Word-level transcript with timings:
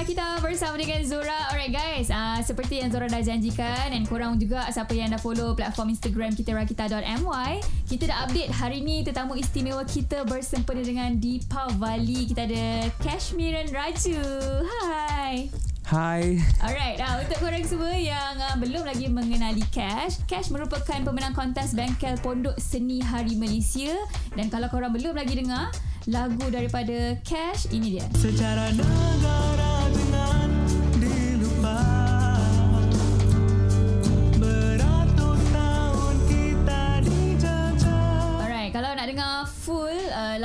Rakita 0.00 0.40
bersama 0.40 0.80
dengan 0.80 1.04
Zora. 1.04 1.52
Alright 1.52 1.76
guys, 1.76 2.08
uh, 2.08 2.40
seperti 2.40 2.80
yang 2.80 2.88
Zora 2.88 3.04
dah 3.04 3.20
janjikan 3.20 3.92
dan 3.92 4.08
korang 4.08 4.40
juga 4.40 4.64
siapa 4.72 4.96
yang 4.96 5.12
dah 5.12 5.20
follow 5.20 5.52
platform 5.52 5.92
Instagram 5.92 6.32
kita 6.32 6.56
rakita.my, 6.56 7.60
kita 7.84 8.08
dah 8.08 8.24
update 8.24 8.48
hari 8.48 8.80
ni 8.80 9.04
tetamu 9.04 9.36
istimewa 9.36 9.84
kita 9.84 10.24
bersempena 10.24 10.80
dengan 10.80 11.20
Deepavali. 11.20 12.32
Kita 12.32 12.48
ada 12.48 12.88
Kashmiran 13.04 13.68
Raju. 13.68 14.24
Hai. 14.64 15.52
Hai. 15.84 16.40
Alright, 16.64 16.96
uh, 16.96 17.20
untuk 17.20 17.36
korang 17.36 17.68
semua 17.68 17.92
yang 17.92 18.40
uh, 18.40 18.56
belum 18.56 18.88
lagi 18.88 19.04
mengenali 19.12 19.68
Cash, 19.68 20.24
Cash 20.24 20.48
merupakan 20.48 20.96
pemenang 21.04 21.36
kontes 21.36 21.76
bengkel 21.76 22.16
Pondok 22.24 22.56
Seni 22.56 23.04
Hari 23.04 23.36
Malaysia 23.36 23.92
dan 24.32 24.48
kalau 24.48 24.72
korang 24.72 24.96
belum 24.96 25.12
lagi 25.12 25.36
dengar 25.36 25.68
lagu 26.08 26.48
daripada 26.48 27.20
Cash, 27.20 27.68
ini 27.68 28.00
dia. 28.00 28.08
Secara 28.16 28.72
negara 28.72 29.49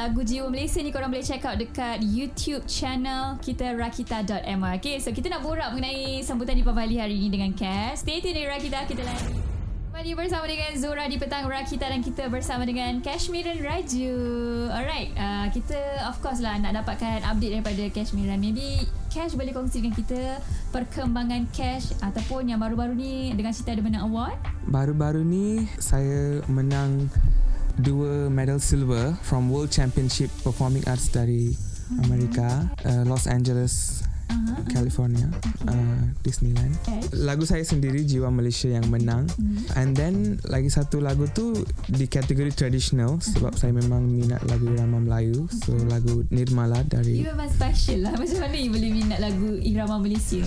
lagu 0.06 0.22
Jiwa 0.22 0.54
Malaysia 0.54 0.86
ni 0.86 0.94
korang 0.94 1.10
boleh 1.10 1.26
check 1.26 1.42
out 1.50 1.58
dekat 1.58 1.98
YouTube 2.06 2.62
channel 2.70 3.42
kita 3.42 3.74
rakita.my. 3.74 4.78
Okay, 4.78 5.02
so 5.02 5.10
kita 5.10 5.34
nak 5.34 5.42
borak 5.42 5.74
mengenai 5.74 6.22
sambutan 6.22 6.54
Deepavali 6.54 7.02
hari 7.02 7.18
ni 7.18 7.34
dengan 7.34 7.50
Cash. 7.58 8.06
Stay 8.06 8.22
tune 8.22 8.38
di 8.38 8.46
Rakita 8.46 8.86
kita 8.86 9.02
lagi. 9.02 9.34
Kembali 9.90 10.12
bersama 10.14 10.46
dengan 10.46 10.78
Zora 10.78 11.10
di 11.10 11.18
Petang 11.18 11.50
Rakita 11.50 11.90
dan 11.90 12.06
kita 12.06 12.30
bersama 12.30 12.70
dengan 12.70 13.02
Kashmiran 13.02 13.58
Raju. 13.58 14.14
Alright, 14.78 15.10
uh, 15.18 15.50
kita 15.50 16.06
of 16.06 16.22
course 16.22 16.38
lah 16.38 16.54
nak 16.62 16.78
dapatkan 16.86 17.26
update 17.26 17.58
daripada 17.58 17.84
Kashmiran. 17.90 18.38
Maybe 18.38 18.86
Cash 19.10 19.34
boleh 19.34 19.58
kongsi 19.58 19.82
dengan 19.82 19.98
kita 19.98 20.38
perkembangan 20.70 21.50
Cash 21.50 21.98
ataupun 22.06 22.46
yang 22.46 22.62
baru-baru 22.62 22.94
ni 22.94 23.34
dengan 23.34 23.58
cerita 23.58 23.74
ada 23.74 23.82
menang 23.82 24.06
award. 24.06 24.38
Baru-baru 24.70 25.26
ni 25.26 25.66
saya 25.82 26.46
menang 26.46 27.10
dua 27.80 28.32
medal 28.32 28.60
silver 28.60 29.16
from 29.22 29.52
World 29.52 29.72
Championship 29.72 30.32
Performing 30.42 30.84
Arts 30.88 31.12
dari 31.12 31.54
Amerika, 32.02 32.66
uh, 32.84 33.04
Los 33.06 33.28
Angeles, 33.28 34.02
Uh-huh. 34.26 34.58
California, 34.74 35.30
uh, 35.70 36.02
Disneyland. 36.26 36.74
Okay. 36.82 36.98
Lagu 37.14 37.46
saya 37.46 37.62
sendiri 37.62 38.02
Jiwa 38.10 38.34
Malaysia 38.34 38.66
yang 38.66 38.90
menang. 38.90 39.30
And 39.78 39.94
then 39.94 40.42
lagi 40.50 40.74
satu 40.74 40.98
lagu 40.98 41.30
tu 41.30 41.54
di 41.86 42.10
kategori 42.10 42.50
traditional 42.58 43.22
sebab 43.22 43.54
saya 43.54 43.70
memang 43.78 44.10
minat 44.10 44.42
lagu 44.50 44.66
irama 44.74 44.98
Melayu. 44.98 45.46
So 45.54 45.78
lagu 45.78 46.26
Nirmala 46.34 46.82
dari 46.90 47.22
You 47.22 47.38
memang 47.38 47.54
special 47.54 48.10
lah 48.10 48.18
Macam 48.18 48.50
mana 48.50 48.58
you 48.58 48.74
boleh 48.74 48.92
minat 48.98 49.20
lagu 49.22 49.62
Irama 49.62 50.02
Malaysia 50.02 50.42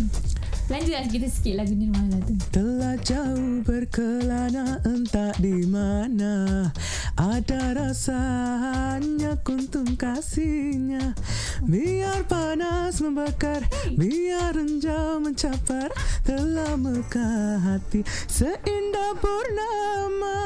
Belanja 0.69 1.01
lah 1.01 1.09
kita 1.09 1.29
sikit 1.33 1.55
lagu 1.57 1.73
ni 1.73 1.89
mana 1.89 2.21
tu 2.29 2.37
Telah 2.53 3.01
jauh 3.01 3.65
berkelana 3.65 4.77
entah 4.85 5.33
di 5.41 5.65
mana. 5.65 6.69
Ada 7.17 7.73
rasanya 7.73 9.41
kuntum 9.41 9.97
kasihnya. 9.97 11.17
Biar 11.65 12.21
panas 12.29 13.01
membakar 13.01 13.65
Biar 13.97 14.53
renjau 14.53 15.25
mencapar 15.25 15.89
Telah 16.29 16.77
mekah 16.77 17.65
hati 17.65 18.05
Seindah 18.29 19.17
purnama. 19.17 20.37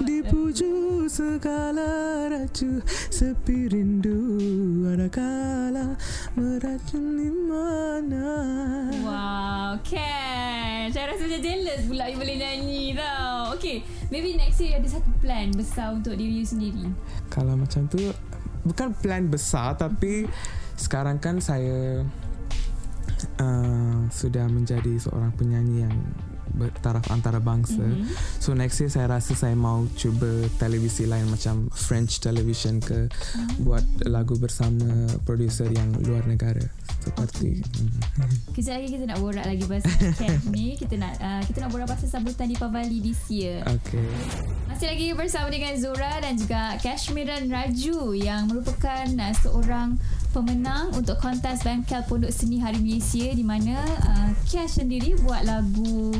Dipuju 0.00 1.04
segala 1.12 2.24
racu 2.32 2.80
Sepi 3.12 3.68
rindu 3.68 4.16
Ada 4.88 5.12
kala 5.12 5.86
meracuni 6.34 7.28
mana 7.28 8.75
Cash. 9.82 10.94
Saya 10.94 11.12
rasa 11.12 11.26
macam 11.26 11.40
jealous 11.42 11.82
pula 11.88 12.04
You 12.08 12.18
boleh 12.20 12.36
nyanyi 12.38 12.94
tau. 12.94 13.56
Okay 13.58 13.82
Maybe 14.12 14.38
next 14.38 14.62
year 14.62 14.78
ada 14.78 14.88
satu 14.88 15.10
plan 15.18 15.50
Besar 15.52 15.96
untuk 15.96 16.14
diri 16.14 16.40
you 16.40 16.46
sendiri. 16.46 16.86
Kalau 17.28 17.58
macam 17.58 17.90
tu 17.90 17.98
Bukan 18.62 18.94
plan 18.98 19.26
besar 19.26 19.74
Tapi 19.74 20.30
Sekarang 20.78 21.18
kan 21.18 21.42
saya 21.42 22.06
uh, 23.42 23.98
Sudah 24.14 24.46
menjadi 24.46 24.96
seorang 25.00 25.34
penyanyi 25.34 25.84
yang 25.84 25.96
Bertaraf 26.56 27.10
antarabangsa. 27.12 27.82
Mhm. 27.82 28.06
mm-hmm. 28.06 28.40
So 28.40 28.56
next 28.56 28.80
year 28.80 28.88
saya 28.88 29.10
rasa 29.10 29.34
Saya 29.36 29.58
mau 29.58 29.84
cuba 29.98 30.46
televisi 30.56 31.04
lain 31.04 31.28
Macam 31.28 31.68
French 31.74 32.22
television 32.22 32.78
ke 32.78 33.10
Buat 33.60 34.06
lagu 34.06 34.38
bersama 34.38 35.10
Producer 35.26 35.66
yang 35.68 35.92
luar 36.06 36.24
negara 36.24 36.85
Seperti. 37.02 37.62
Kejap 38.56 38.80
lagi 38.80 38.88
kita 38.88 39.04
nak 39.04 39.18
borak 39.20 39.44
lagi 39.44 39.68
Pasal 39.68 39.92
Cash 40.18 40.48
ni 40.48 40.80
Kita 40.80 40.96
nak 40.96 41.12
uh, 41.20 41.40
Kita 41.44 41.60
nak 41.60 41.70
borak 41.76 41.86
pasal 41.92 42.08
sambutan 42.08 42.48
Deepavali 42.48 43.04
this 43.04 43.20
year 43.28 43.60
Okay 43.62 44.08
Masih 44.64 44.88
lagi 44.88 45.06
bersama 45.12 45.52
dengan 45.52 45.76
Zora 45.76 46.18
dan 46.24 46.40
juga 46.40 46.80
Kashmiran 46.80 47.52
Raju 47.52 48.16
yang 48.16 48.48
merupakan 48.48 49.04
uh, 49.04 49.34
seorang 49.36 50.00
pemenang 50.36 50.92
untuk 50.92 51.16
kontes 51.16 51.64
bengkel 51.64 52.04
Pondok 52.04 52.28
Seni 52.28 52.60
Hari 52.60 52.80
Malaysia 52.80 53.28
di 53.32 53.40
mana 53.40 53.80
uh, 54.04 54.30
Cash 54.48 54.80
sendiri 54.84 55.16
buat 55.24 55.48
lagu 55.48 56.12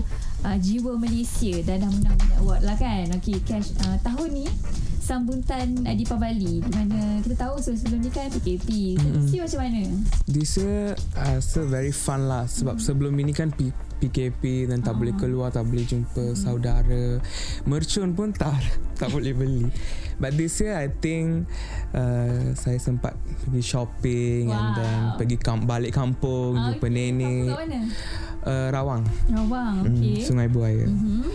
uh, 0.44 0.56
Jiwa 0.56 0.96
Malaysia 0.96 1.60
dan 1.68 1.84
dah 1.84 1.90
menang 1.92 2.16
banyak 2.16 2.38
award 2.40 2.62
lah 2.64 2.76
kan. 2.80 3.12
Okey 3.20 3.44
Cash 3.44 3.76
uh, 3.84 4.00
tahun 4.00 4.28
ni 4.32 4.46
sambutan 5.06 5.66
uh, 5.80 5.94
Deepavali 5.94 6.58
di 6.58 6.70
mana 6.72 6.98
kita 7.22 7.38
tahu 7.38 7.54
sebelum 7.56 8.00
ni 8.00 8.10
kan 8.10 8.26
PKP. 8.28 8.68
So, 8.96 9.06
mesti 9.06 9.36
macam 9.38 9.60
mana? 9.60 9.82
This 10.26 10.50
year 10.56 10.84
I 11.14 11.38
rasa 11.38 11.62
very 11.64 11.90
fun 11.90 12.26
lah 12.26 12.44
Sebab 12.44 12.76
sebelum 12.76 13.14
ini 13.14 13.30
kan 13.30 13.48
P- 13.48 13.70
PKP 13.96 14.66
Dan 14.66 14.82
tak 14.82 14.92
Ah. 14.92 14.98
boleh 14.98 15.14
keluar 15.14 15.48
Tak 15.48 15.64
boleh 15.64 15.82
jumpa 15.82 16.34
saudara 16.34 17.22
Mercun 17.62 18.12
pun 18.12 18.28
tak 18.30 18.58
Tak 19.00 19.08
boleh 19.08 19.30
beli 19.30 19.70
But 20.16 20.34
this 20.34 20.58
year 20.58 20.74
I 20.74 20.90
think 20.90 21.46
uh, 21.92 22.52
Saya 22.52 22.76
sempat 22.76 23.14
Pergi 23.42 23.62
shopping 23.62 24.42
And 24.48 24.58
Wow. 24.66 24.74
then 24.74 24.98
Pergi 25.16 25.36
kam- 25.38 25.64
balik 25.64 25.92
kampung 25.92 26.56
Ah, 26.56 26.72
Jumpa 26.72 26.82
okey. 26.82 26.92
nenek 26.92 27.46
Kamu 27.46 27.54
kat 27.54 27.60
mana? 27.62 27.80
Uh, 28.46 28.68
Rawang 28.70 29.02
Rawang. 29.28 29.74
mm, 29.82 29.88
Okey. 29.90 30.16
Sungai 30.22 30.46
Buaya 30.46 30.86
Mhm. 30.86 31.26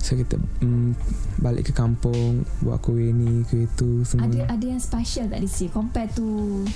So 0.00 0.16
kita 0.16 0.40
mm, 0.60 0.96
Balik 1.36 1.68
ke 1.68 1.72
kampung 1.72 2.40
Buat 2.60 2.80
kuih 2.80 3.10
ni 3.10 3.44
Kuih 3.44 3.68
tu 3.74 4.00
semua 4.00 4.26
Ada 4.26 4.56
ada 4.56 4.64
yang 4.64 4.80
special 4.80 5.28
tak 5.28 5.40
this 5.40 5.60
year 5.60 5.68
compare 5.68 6.08
to 6.10 6.24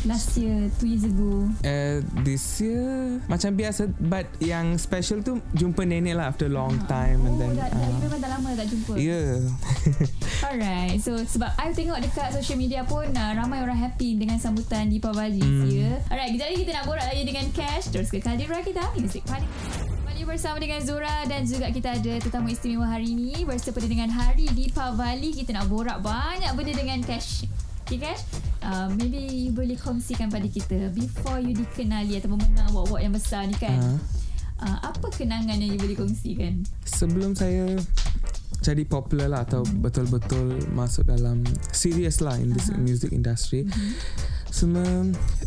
last 0.05 0.37
year, 0.37 0.69
two 0.77 0.85
years 0.87 1.03
ago? 1.03 1.49
Uh, 1.63 2.05
this 2.21 2.45
year 2.59 3.17
Macam 3.25 3.55
biasa 3.55 3.89
But 3.99 4.29
yang 4.39 4.77
special 4.77 5.21
tu 5.21 5.41
Jumpa 5.53 5.83
nenek 5.83 6.15
lah 6.15 6.29
After 6.29 6.47
long 6.47 6.77
time 6.85 7.23
oh, 7.23 7.27
And 7.27 7.37
then 7.39 7.51
dah, 7.55 7.65
dah, 7.65 7.73
uh, 7.73 7.89
you 7.89 8.01
memang 8.03 8.21
dah 8.21 8.31
lama 8.31 8.49
tak 8.53 8.67
jumpa. 8.69 8.93
Yeah 8.95 9.33
Alright. 10.45 11.01
So 11.01 11.17
sebab 11.17 11.57
I 11.57 11.73
tengok 11.73 11.97
dekat 12.01 12.35
social 12.35 12.57
media 12.57 12.85
pun 12.85 13.09
uh, 13.09 13.33
ramai 13.33 13.61
orang 13.61 13.79
happy 13.79 14.15
dengan 14.15 14.37
sambutan 14.37 14.89
Deepavali 14.89 15.41
Hmm. 15.41 15.65
hmm. 15.65 15.71
ya. 15.71 15.93
Alright, 16.07 16.31
kejap 16.31 16.47
lagi 16.47 16.59
kita 16.61 16.73
nak 16.73 16.85
borak 16.85 17.07
lagi 17.07 17.23
dengan 17.23 17.47
Cash. 17.51 17.89
Terus 17.89 18.09
ke 18.09 18.19
Kadira 18.19 18.61
kita 18.61 18.85
Music 18.95 19.25
Party. 19.25 19.49
Bersama 20.25 20.59
dengan 20.59 20.83
Zura 20.83 21.23
dan 21.31 21.47
juga 21.47 21.71
kita 21.71 21.95
ada 21.95 22.13
tetamu 22.19 22.51
istimewa 22.51 22.91
hari 22.91 23.15
ini 23.15 23.47
bersempena 23.47 23.87
dengan 23.87 24.11
Hari 24.11 24.51
Deepavali. 24.51 25.31
Kita 25.31 25.55
nak 25.55 25.71
borak 25.71 26.03
banyak 26.03 26.51
benda 26.59 26.75
dengan 26.75 26.99
Cash. 27.07 27.47
Okay 27.87 28.03
Cash? 28.03 28.27
Uh, 28.59 28.91
maybe 28.99 29.21
you 29.21 29.55
boleh 29.55 29.79
kongsikan 29.79 30.33
pada 30.33 30.49
kita 30.51 30.91
before 30.91 31.39
you 31.39 31.55
dikenali 31.55 32.19
ataupun 32.19 32.41
menang 32.41 32.67
award-award 32.75 33.03
yang 33.05 33.15
besar 33.15 33.47
ni 33.47 33.55
kan. 33.55 33.79
uh, 33.79 33.99
Uh, 34.55 34.79
apa 34.87 35.11
kenangan 35.11 35.59
yang 35.59 35.75
you 35.75 35.81
boleh 35.83 35.99
kongsikan? 35.99 36.63
Sebelum 36.87 37.35
saya 37.35 37.75
Jadi 38.63 38.87
popular 38.87 39.27
lah 39.27 39.43
Atau 39.43 39.67
betul-betul 39.67 40.63
Masuk 40.71 41.11
dalam 41.11 41.43
Serious 41.75 42.23
lah 42.23 42.39
In 42.39 42.55
this 42.55 42.71
Aha. 42.71 42.79
music 42.79 43.11
industry 43.11 43.67
Mhm. 43.67 43.91
Semua 44.49 44.87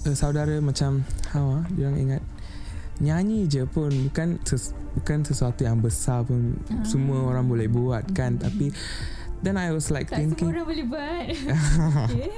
uh, 0.03 0.11
Saudara 0.11 0.59
macam 0.59 1.07
How 1.31 1.55
ah 1.55 1.63
Diorang 1.71 1.97
ingat 1.97 2.21
Nyanyi 2.99 3.45
je 3.45 3.63
pun 3.63 3.89
Bukan 3.89 4.41
ses, 4.43 4.71
Bukan 4.93 5.21
sesuatu 5.21 5.61
yang 5.61 5.77
besar 5.77 6.21
pun 6.21 6.57
Ah. 6.67 6.81
Semua 6.81 7.25
orang 7.25 7.45
boleh 7.45 7.65
buat 7.65 8.03
kan 8.11 8.35
Mhm. 8.35 8.41
Tapi 8.41 8.65
Then 9.37 9.53
I 9.53 9.69
was 9.69 9.87
like 9.87 10.09
Tak 10.09 10.17
thinking 10.17 10.49
semua 10.49 10.53
orang 10.55 10.67
boleh 10.67 10.85
buat. 10.87 11.25
okay. 12.09 12.33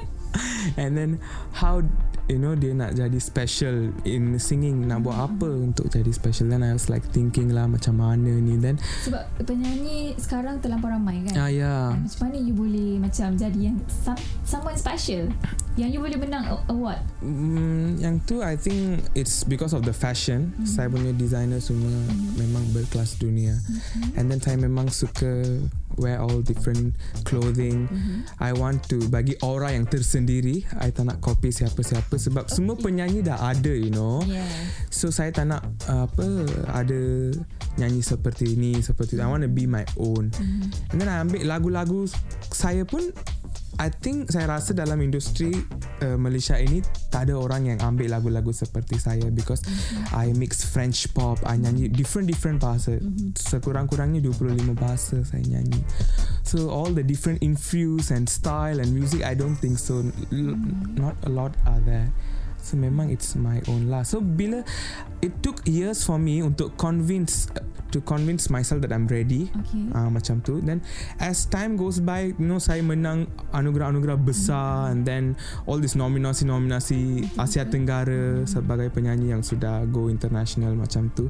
And 0.75 0.93
then 0.93 1.17
how 1.51 1.79
you 2.27 2.37
know 2.37 2.53
dia 2.53 2.69
nak 2.71 2.93
jadi 2.93 3.17
special 3.17 3.89
in 4.03 4.37
singing 4.37 4.85
nak 4.85 5.01
buat 5.01 5.17
apa 5.17 5.49
untuk 5.49 5.89
jadi 5.89 6.05
special 6.11 6.45
then 6.45 6.61
I 6.61 6.69
was 6.69 6.85
like 6.85 7.01
thinking 7.07 7.49
lah 7.49 7.65
macam 7.65 7.97
mana 7.97 8.29
ni 8.29 8.53
then 8.55 8.77
Sebab 9.01 9.25
penyanyi 9.41 10.13
sekarang 10.15 10.59
terlampau 10.59 10.93
ramai 10.93 11.25
kan. 11.25 11.33
ah 11.39 11.49
ya 11.49 11.95
Macam 11.95 12.19
mana 12.21 12.37
you 12.37 12.53
boleh 12.53 12.99
macam 12.99 13.33
jadi 13.33 13.73
yang 13.73 13.81
some, 13.89 14.13
someone 14.43 14.77
special 14.77 15.31
yang 15.79 15.89
you 15.89 16.03
boleh 16.03 16.19
menang 16.19 16.43
award. 16.67 16.99
mm, 17.23 17.97
yang 17.97 18.19
tu 18.23 18.43
I 18.43 18.59
think 18.59 18.99
it's 19.15 19.47
because 19.47 19.71
of 19.71 19.87
the 19.87 19.95
fashion 19.95 20.51
Mhm. 20.59 20.67
saya 20.67 20.87
punya 20.87 21.15
designer 21.15 21.57
semua 21.57 21.87
Mhm. 21.87 22.35
memang 22.35 22.63
berkelas 22.71 23.15
dunia 23.15 23.55
Mm-hmm. 23.55 24.17
and 24.19 24.25
then 24.27 24.39
saya 24.39 24.59
memang 24.59 24.91
suka 24.91 25.31
wear 25.95 26.15
all 26.15 26.39
different 26.39 26.95
clothing. 27.27 27.83
Mhm. 27.91 28.23
I 28.39 28.55
want 28.55 28.87
to 28.87 29.03
bagi 29.07 29.35
aura 29.39 29.75
yang 29.75 29.83
tersendiri. 29.83 30.63
I 30.79 30.95
tak 30.95 31.11
nak 31.11 31.19
copy 31.19 31.51
siapa-siapa 31.51 32.15
sebab 32.15 32.47
okay. 32.47 32.55
semua 32.55 32.79
penyanyi 32.79 33.19
dah 33.19 33.35
ada, 33.35 33.73
you 33.73 33.91
know. 33.91 34.23
Yeah. 34.23 34.47
So 34.87 35.11
saya 35.11 35.35
tak 35.35 35.51
nak 35.51 35.59
uh, 35.91 36.07
apa 36.07 36.27
ada 36.71 37.35
nyanyi 37.75 37.99
seperti 37.99 38.55
ini 38.55 38.79
seperti 38.79 39.19
itu. 39.19 39.23
I 39.23 39.27
want 39.27 39.43
to 39.43 39.51
be 39.51 39.67
my 39.67 39.83
own. 39.99 40.31
Mhm. 40.31 40.95
And 40.95 40.97
then 41.03 41.11
I 41.11 41.19
ambil 41.19 41.43
lagu-lagu 41.43 42.07
saya 42.47 42.87
pun 42.87 43.11
I 43.79 43.87
think 43.87 44.27
saya 44.27 44.51
rasa 44.51 44.75
dalam 44.75 44.99
industri 44.99 45.55
uh, 46.03 46.19
Malaysia 46.19 46.59
ini 46.59 46.83
tak 47.07 47.31
ada 47.31 47.39
orang 47.39 47.71
yang 47.71 47.79
ambil 47.79 48.11
lagu-lagu 48.11 48.51
seperti 48.51 48.99
saya 48.99 49.31
because 49.31 49.63
I 50.11 50.35
mix 50.35 50.67
French 50.67 51.07
pop, 51.15 51.39
I 51.47 51.55
nyanyi 51.55 51.87
different 51.87 52.27
different 52.27 52.59
bahasa. 52.59 52.99
Mhm. 52.99 53.39
Sekurang-kurangnya 53.39 54.19
25 54.19 54.75
bahasa 54.75 55.23
saya 55.23 55.47
nyanyi. 55.47 55.79
So 56.43 56.67
all 56.67 56.91
the 56.91 57.07
different 57.07 57.39
infuse 57.39 58.11
and 58.11 58.27
style 58.27 58.83
and 58.83 58.91
music 58.91 59.23
I 59.23 59.31
don't 59.31 59.55
think 59.55 59.79
so 59.79 60.03
L- 60.35 60.59
not 60.99 61.15
a 61.23 61.31
lot 61.31 61.55
are 61.63 61.79
there. 61.87 62.11
So 62.59 62.75
memang 62.75 63.15
it's 63.15 63.39
my 63.39 63.63
own 63.71 63.87
lah. 63.87 64.03
So 64.03 64.19
bila 64.19 64.67
it 65.23 65.39
took 65.39 65.63
years 65.63 66.03
for 66.03 66.19
me 66.19 66.43
untuk 66.43 66.75
convince 66.75 67.47
to 67.91 67.99
convince 68.01 68.49
myself 68.49 68.81
that 68.85 68.93
I'm 68.93 69.09
ready. 69.09 69.49
Okay. 69.49 69.89
Uh, 69.93 70.09
macam 70.09 70.41
tu. 70.41 70.61
Then 70.61 70.81
as 71.17 71.45
time 71.49 71.75
goes 71.75 71.97
by, 72.01 72.33
you 72.37 72.47
know 72.47 72.61
saya 72.61 72.81
menang 72.85 73.29
anugerah-anugerah 73.53 74.17
besar 74.21 74.93
and 74.93 75.03
then 75.05 75.33
all 75.65 75.81
this 75.81 75.97
nominasi-nominasi 75.97 77.29
Asia 77.37 77.65
Tenggara 77.65 78.45
sebagai 78.45 78.93
penyanyi 78.93 79.33
yang 79.33 79.41
sudah 79.41 79.85
go 79.89 80.07
international 80.07 80.77
macam 80.77 81.09
tu. 81.13 81.27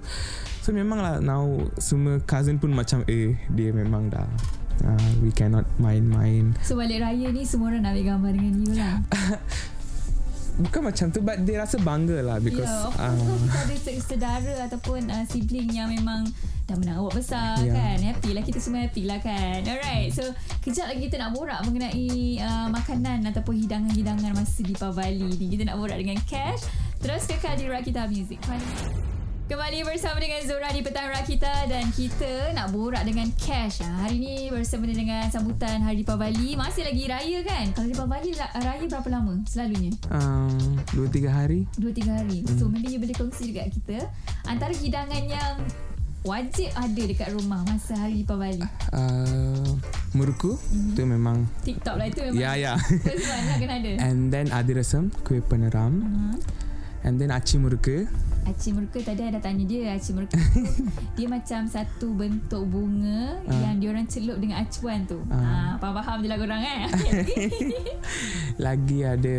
So 0.64 0.76
memanglah 0.76 1.24
now 1.24 1.48
semua 1.80 2.20
cousin 2.24 2.60
pun 2.60 2.76
macam 2.76 3.02
eh 3.08 3.40
dia 3.52 3.72
memang 3.72 4.12
dah 4.12 4.28
uh, 4.84 5.12
we 5.24 5.32
cannot 5.32 5.66
main-main. 5.80 6.56
So 6.64 6.76
balik 6.76 7.04
raya 7.04 7.32
ni 7.32 7.44
semua 7.48 7.74
orang 7.74 7.88
nak 7.88 7.96
ambil 7.96 8.06
gambar 8.16 8.32
dengan 8.36 8.54
you 8.64 8.74
lah. 8.76 8.96
Bukan 10.60 10.82
macam 10.84 11.08
tu 11.08 11.24
but 11.24 11.40
dia 11.48 11.56
rasa 11.56 11.80
bangga 11.80 12.20
lah 12.20 12.38
because 12.44 12.68
yeah, 12.68 12.92
of 12.92 12.94
uh, 13.00 13.16
course 13.16 13.48
kita 13.48 13.60
ada 13.64 13.76
se- 13.80 14.04
saudara 14.04 14.56
ataupun 14.68 15.08
uh, 15.08 15.24
sibling 15.24 15.72
yang 15.72 15.88
memang 15.88 16.28
dah 16.68 16.76
menang 16.76 17.00
award 17.00 17.16
besar 17.16 17.58
Yeah. 17.64 17.74
kan. 17.74 17.98
Happy 18.04 18.36
lah 18.36 18.44
kita 18.44 18.60
semua 18.60 18.86
happy 18.86 19.08
lah 19.08 19.24
kan. 19.24 19.64
Alright. 19.64 20.12
So 20.12 20.22
kejap 20.62 20.92
lagi 20.92 21.08
kita 21.08 21.18
nak 21.18 21.32
borak 21.32 21.64
mengenai 21.64 22.44
uh, 22.44 22.68
makanan 22.70 23.24
ataupun 23.26 23.56
hidangan-hidangan 23.56 24.36
masa 24.36 24.62
di 24.62 24.76
Pavali 24.76 25.32
ni. 25.34 25.48
Kita 25.48 25.64
nak 25.64 25.80
borak 25.80 25.96
dengan 25.96 26.20
Cash. 26.28 26.68
Terus 27.00 27.24
kekal 27.24 27.56
di 27.56 27.66
Rakita 27.72 28.06
Music. 28.12 28.38
Kembali 29.50 29.82
bersama 29.82 30.22
dengan 30.22 30.46
Zora 30.46 30.70
di 30.70 30.86
Petang 30.86 31.10
Rakita 31.10 31.66
dan 31.66 31.90
kita 31.90 32.54
nak 32.54 32.70
borak 32.70 33.02
dengan 33.02 33.34
Cash. 33.34 33.82
Ha, 33.82 34.06
hari 34.06 34.22
ni 34.22 34.36
bersama 34.48 34.86
dengan 34.86 35.26
sambutan 35.26 35.82
Hari 35.82 36.06
Pavali. 36.06 36.54
Masih 36.54 36.86
lagi 36.86 37.10
raya 37.10 37.42
kan? 37.42 37.66
Kalau 37.74 37.90
ra- 37.90 38.54
raya 38.56 38.86
berapa 38.86 39.10
lama 39.10 39.42
selalunya? 39.50 39.90
um, 40.08 40.54
dua 40.94 41.10
tiga 41.10 41.34
hari. 41.34 41.66
Dua 41.76 41.90
tiga 41.90 42.14
hari 42.16 42.46
Hmm. 42.46 42.56
So 42.56 42.70
maybe 42.70 42.94
you 42.94 43.02
boleh 43.02 43.12
kongsi 43.12 43.50
dekat 43.50 43.74
kita 43.74 44.06
Antara 44.46 44.70
hidangan 44.72 45.24
yang 45.26 45.54
Wajib 46.20 46.70
ada 46.76 47.02
dekat 47.02 47.32
rumah 47.32 47.64
Masa 47.66 47.96
hari 47.98 48.22
Deepavali 48.22 48.62
Uh, 48.92 49.74
muruku 50.12 50.58
Mhm. 50.70 50.94
tu 50.94 51.02
memang 51.06 51.38
TikTok 51.64 51.96
lah 51.96 52.06
itu 52.06 52.22
memang 52.24 52.38
ya 52.38 52.52
ya. 52.56 52.74
First 53.06 53.26
one 53.26 53.46
lah 53.46 53.58
kena 53.58 53.74
ada 53.78 53.92
And 54.04 54.30
then 54.30 54.50
adiresam 54.50 55.10
kuih 55.24 55.42
peneram 55.42 55.94
uh-huh. 56.02 56.38
And 57.02 57.16
then 57.16 57.30
aci 57.30 57.56
muruku. 57.56 58.08
Aci 58.40 58.74
Murka 58.74 58.98
tadi 58.98 59.22
ada 59.22 59.38
tanya 59.38 59.62
dia 59.62 59.94
Aci 59.94 60.10
Murka 60.10 60.34
Dia 61.20 61.28
macam 61.30 61.70
satu 61.70 62.18
bentuk 62.18 62.66
bunga 62.66 63.38
Ah. 63.46 63.54
Yang 63.62 63.76
diorang 63.78 64.08
celup 64.10 64.38
dengan 64.40 64.64
acuan 64.64 65.06
tu 65.06 65.22
Ah. 65.30 65.38
ah. 65.38 65.72
Faham-faham 65.78 66.18
je 66.24 66.28
lah 66.28 66.38
korang 66.40 66.58
eh 66.58 66.80
Lagi 68.66 69.00
ada 69.06 69.38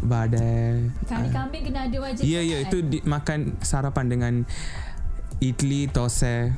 badai. 0.00 0.88
Kari 1.04 1.28
kambing 1.28 1.62
kena 1.68 1.86
ada 1.86 1.96
wajib 2.00 2.22
Ya 2.22 2.40
ya 2.40 2.62
kan? 2.62 2.70
itu 2.70 2.76
di, 2.80 2.98
makan 3.02 3.38
sarapan 3.60 4.06
dengan 4.08 4.32
idli 5.40 5.88
tose. 5.88 6.52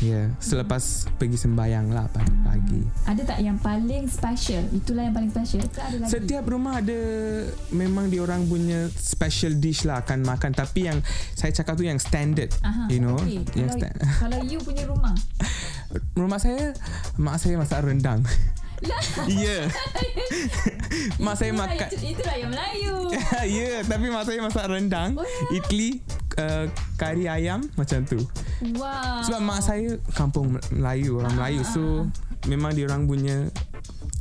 Ya, 0.00 0.08
yeah. 0.08 0.26
selepas 0.40 1.04
pergi 1.20 1.36
sembayang 1.36 1.92
lah 1.92 2.08
pagi-pagi. 2.10 2.80
Ada 3.04 3.22
tak 3.28 3.38
yang 3.44 3.60
paling 3.60 4.08
special 4.08 4.64
Itulah 4.72 5.04
yang 5.04 5.14
paling 5.14 5.28
special 5.30 5.62
Ke 5.68 5.84
ada 5.84 5.96
lagi 6.00 6.10
Setiap 6.16 6.48
rumah 6.48 6.80
ada 6.80 6.96
memang 7.70 8.08
diorang 8.08 8.48
punya 8.48 8.88
special 8.88 9.60
dish 9.60 9.84
lah 9.84 10.00
akan 10.00 10.24
makan 10.24 10.56
tapi 10.56 10.88
yang 10.88 10.98
saya 11.36 11.52
cakap 11.52 11.76
tu 11.76 11.84
yang 11.84 12.00
standard. 12.00 12.48
Aha, 12.64 12.88
you 12.88 13.04
know, 13.04 13.20
okay. 13.20 13.44
yang 13.52 13.68
kalau, 13.68 13.84
sta- 13.84 13.96
kalau 14.24 14.38
you 14.48 14.58
punya 14.64 14.84
rumah 14.88 15.12
Rumah 16.24 16.38
saya 16.40 16.72
mak 17.20 17.36
saya 17.36 17.60
masak 17.60 17.84
rendang. 17.84 18.24
Lah 18.82 19.02
Ya. 19.44 19.70
mak 21.20 21.36
saya 21.36 21.52
makan 21.54 21.88
Itulah 21.94 22.36
yang 22.40 22.50
Melayu 22.50 22.96
ya, 23.12 23.44
yeah, 23.44 23.78
tapi 23.84 24.08
mak 24.08 24.24
saya 24.24 24.40
masak 24.40 24.66
rendang, 24.72 25.14
Oh, 25.14 25.22
ya? 25.22 25.62
idli, 25.62 26.00
uh, 26.36 26.64
kari 26.94 27.26
ayam 27.26 27.64
macam 27.74 28.04
tu. 28.04 28.20
Wow 28.78 29.26
Sebab 29.26 29.40
mak 29.42 29.60
saya 29.60 29.98
kampung 30.12 30.54
Melayu, 30.70 31.18
orang 31.18 31.34
Ah, 31.34 31.38
Melayu. 31.40 31.60
ah, 31.60 31.68
So 31.68 31.82
memang 32.46 32.72
dia 32.72 32.86
orang 32.86 33.06
punya 33.06 33.50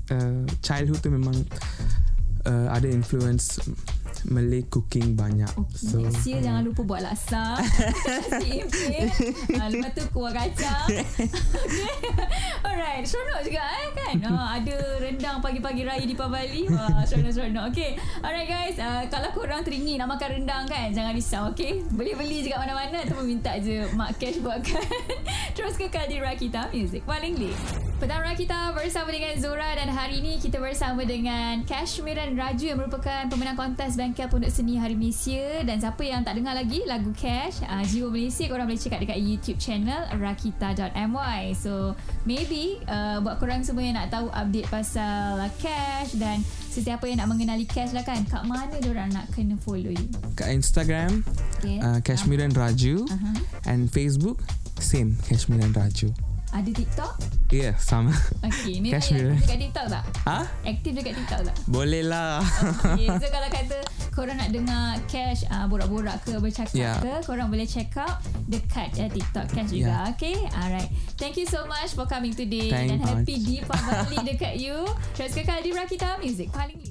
uh, 0.10 0.42
childhood 0.60 1.00
tu 1.00 1.10
memang 1.10 1.36
uh, 2.46 2.68
ada 2.70 2.88
influence 2.88 3.62
Malay 4.30 4.62
cooking 4.70 5.18
banyak. 5.18 5.50
Okay, 5.50 5.82
So 5.82 5.98
next 6.06 6.26
year 6.28 6.40
jangan 6.42 6.62
lupa 6.62 6.82
buat 6.86 7.02
laksa. 7.02 7.58
Nasi 7.58 8.62
impit 8.62 9.10
uh, 9.58 9.68
Lepas 9.72 9.92
tu 9.98 10.04
kuah 10.14 10.34
kacang. 10.34 10.88
Okay. 11.62 11.98
Alright 12.66 13.04
Seronok 13.06 13.42
juga 13.46 13.62
eh 13.64 13.90
kan? 13.94 14.16
Uh, 14.22 14.48
Ada 14.60 14.76
rendang 15.00 15.38
pagi-pagi 15.40 15.82
raya 15.86 16.04
di 16.04 16.14
Pavali. 16.14 16.68
Wah 16.70 17.04
seronok-seronok 17.06 17.72
Okay 17.72 17.98
Alright 18.22 18.50
guys. 18.50 18.76
Uh, 18.78 19.04
Kalau 19.08 19.30
korang 19.34 19.62
teringin 19.64 20.02
nak 20.02 20.18
makan 20.18 20.42
rendang 20.42 20.64
kan? 20.68 20.92
Jangan 20.92 21.14
risau 21.16 21.44
okay 21.50 21.82
Boleh 21.94 22.14
beli 22.18 22.46
kat 22.46 22.60
mana-mana 22.60 23.02
Ataupun 23.06 23.26
minta 23.26 23.56
je 23.58 23.86
Mak 23.96 24.20
Cash 24.20 24.42
buatkan. 24.42 24.84
Terus 25.56 25.76
kekal 25.78 26.06
di 26.10 26.18
Rakita 26.20 26.72
Music. 26.74 27.02
Paling 27.06 27.34
lead 27.38 27.58
Petang 28.02 28.26
Rakita 28.26 28.74
bersama 28.74 29.14
dengan 29.14 29.34
Zora 29.38 29.78
Dan 29.78 29.94
hari 29.94 30.20
ini 30.26 30.42
kita 30.42 30.58
bersama 30.58 31.06
dengan 31.06 31.62
Kashmiran 31.64 32.34
Raju 32.34 32.66
Yang 32.66 32.80
merupakan 32.82 33.22
pemenang 33.30 33.58
kontes 33.58 33.94
Bengkel 34.12 34.28
Pondok 34.28 34.52
Seni 34.52 34.76
Hari 34.76 34.92
Malaysia. 35.00 35.64
Dan 35.64 35.80
siapa 35.80 36.04
yang 36.04 36.28
tak 36.28 36.36
dengar 36.36 36.52
lagi 36.52 36.84
Lagu 36.84 37.16
Cash 37.16 37.64
uh, 37.64 37.80
Jiwa 37.80 38.12
Malaysia 38.12 38.44
Korang 38.52 38.68
boleh 38.68 38.76
check 38.76 38.92
out 38.92 39.00
dekat 39.00 39.24
YouTube 39.24 39.56
channel 39.56 40.04
Rakita.my 40.20 41.56
So 41.56 41.96
maybe 42.28 42.84
uh, 42.92 43.24
Buat 43.24 43.40
korang 43.40 43.64
semua 43.64 43.88
yang 43.88 43.96
nak 43.96 44.12
tahu 44.12 44.28
Update 44.36 44.68
pasal 44.68 45.40
uh, 45.40 45.48
Cash 45.64 46.20
Dan 46.20 46.44
sesiapa 46.44 47.08
yang 47.08 47.24
nak 47.24 47.32
mengenali 47.32 47.64
Cash 47.64 47.96
lah 47.96 48.04
kan 48.04 48.28
Kat 48.28 48.44
mana 48.44 48.76
diorang 48.84 49.16
nak 49.16 49.32
kena 49.32 49.56
follow 49.64 49.96
you? 49.96 50.08
Kat 50.36 50.52
Instagram 50.52 51.24
Okay 51.64 51.80
uh, 51.80 52.04
Kashmiran 52.04 52.52
Raju. 52.52 53.08
Uh-huh. 53.08 53.36
and 53.72 53.88
Facebook 53.88 54.44
same 54.82 55.16
Kashmiran 55.24 55.72
Raju. 55.72 56.31
Ada 56.52 56.68
TikTok? 56.70 57.14
Ya, 57.48 57.72
yeah, 57.72 57.76
sama. 57.76 58.12
Okay 58.44 58.80
Memang 58.80 59.00
Kashmiran. 59.00 59.32
aktif 59.32 59.44
dekat 59.44 59.58
TikTok 59.60 59.86
tak? 59.88 60.04
Ha? 60.24 60.40
Aktif 60.64 60.92
dekat 60.92 61.14
TikTok 61.16 61.42
tak? 61.48 61.56
Boleh 61.66 62.04
lah. 62.04 62.44
Okay, 62.96 63.08
so 63.08 63.28
kalau 63.36 63.48
kata 63.48 63.78
korang 64.12 64.36
nak 64.36 64.52
dengar 64.52 65.00
Cash 65.08 65.48
uh, 65.48 65.64
borak-borak 65.66 66.20
ke 66.24 66.36
bercakap 66.38 66.76
Yeah. 66.76 67.00
ke, 67.00 67.24
korang 67.24 67.48
boleh 67.48 67.64
check 67.64 67.92
out 67.96 68.20
dekat 68.48 68.92
uh, 69.00 69.08
TikTok 69.08 69.48
Cash 69.48 69.72
juga. 69.72 70.04
Yeah. 70.04 70.12
Okay, 70.16 70.36
alright. 70.52 70.92
Thank 71.16 71.40
you 71.40 71.48
so 71.48 71.64
much 71.68 71.96
for 71.96 72.04
coming 72.04 72.36
today 72.36 72.68
Thank 72.68 72.96
dan 72.96 73.00
much. 73.00 73.24
happy 73.24 73.36
Deepavali 73.40 74.18
dekat 74.36 74.54
you. 74.60 74.84
Terus 75.16 75.32
kekal 75.32 75.64
di 75.64 75.72
Rakita 75.72 76.20
Music 76.20 76.52
paling. 76.52 76.91